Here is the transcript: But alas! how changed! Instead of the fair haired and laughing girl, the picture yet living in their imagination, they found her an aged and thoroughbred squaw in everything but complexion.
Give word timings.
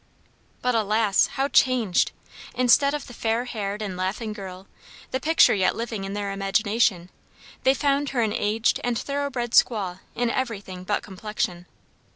But 0.63 0.73
alas! 0.73 1.27
how 1.37 1.47
changed! 1.47 2.11
Instead 2.55 2.95
of 2.95 3.05
the 3.05 3.13
fair 3.13 3.45
haired 3.45 3.83
and 3.83 3.95
laughing 3.95 4.33
girl, 4.33 4.65
the 5.11 5.19
picture 5.19 5.53
yet 5.53 5.75
living 5.75 6.05
in 6.05 6.13
their 6.13 6.31
imagination, 6.31 7.11
they 7.61 7.75
found 7.75 8.09
her 8.09 8.21
an 8.21 8.33
aged 8.33 8.79
and 8.83 8.97
thoroughbred 8.97 9.51
squaw 9.51 9.99
in 10.15 10.31
everything 10.31 10.83
but 10.83 11.03
complexion. 11.03 11.67